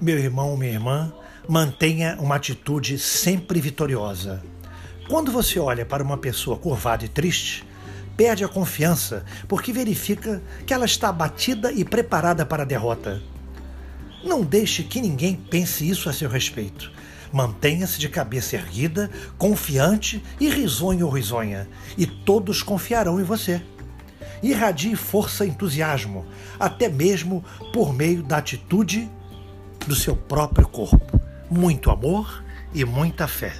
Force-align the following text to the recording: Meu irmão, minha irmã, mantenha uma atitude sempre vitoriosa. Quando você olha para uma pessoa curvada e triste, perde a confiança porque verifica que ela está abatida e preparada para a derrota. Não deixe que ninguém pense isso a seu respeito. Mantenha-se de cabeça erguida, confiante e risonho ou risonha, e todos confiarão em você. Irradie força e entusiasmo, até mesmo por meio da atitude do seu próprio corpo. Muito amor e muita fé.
Meu 0.00 0.16
irmão, 0.16 0.56
minha 0.56 0.70
irmã, 0.70 1.12
mantenha 1.48 2.16
uma 2.20 2.36
atitude 2.36 3.00
sempre 3.00 3.60
vitoriosa. 3.60 4.40
Quando 5.08 5.32
você 5.32 5.58
olha 5.58 5.84
para 5.84 6.04
uma 6.04 6.16
pessoa 6.16 6.56
curvada 6.56 7.04
e 7.04 7.08
triste, 7.08 7.66
perde 8.16 8.44
a 8.44 8.48
confiança 8.48 9.24
porque 9.48 9.72
verifica 9.72 10.40
que 10.64 10.72
ela 10.72 10.84
está 10.84 11.08
abatida 11.08 11.72
e 11.72 11.84
preparada 11.84 12.46
para 12.46 12.62
a 12.62 12.66
derrota. 12.66 13.20
Não 14.22 14.44
deixe 14.44 14.84
que 14.84 15.00
ninguém 15.00 15.34
pense 15.34 15.88
isso 15.88 16.08
a 16.08 16.12
seu 16.12 16.30
respeito. 16.30 16.92
Mantenha-se 17.32 17.98
de 17.98 18.08
cabeça 18.08 18.54
erguida, 18.54 19.10
confiante 19.36 20.22
e 20.38 20.48
risonho 20.48 21.06
ou 21.06 21.12
risonha, 21.12 21.68
e 21.96 22.06
todos 22.06 22.62
confiarão 22.62 23.20
em 23.20 23.24
você. 23.24 23.60
Irradie 24.44 24.94
força 24.94 25.44
e 25.44 25.48
entusiasmo, 25.48 26.24
até 26.60 26.88
mesmo 26.88 27.44
por 27.72 27.92
meio 27.92 28.22
da 28.22 28.36
atitude 28.36 29.10
do 29.88 29.94
seu 29.94 30.14
próprio 30.14 30.68
corpo. 30.68 31.18
Muito 31.50 31.90
amor 31.90 32.44
e 32.74 32.84
muita 32.84 33.26
fé. 33.26 33.54